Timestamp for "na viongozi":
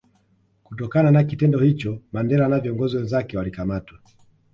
2.47-2.97